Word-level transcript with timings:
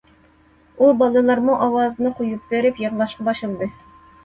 ئۇ 0.85 0.89
بالىلارمۇ 1.01 1.59
ئاۋازىنى 1.67 2.13
قويۇپ 2.23 2.51
بېرىپ 2.55 2.83
يىغلاشقا 2.87 3.29
باشلىدى. 3.31 3.73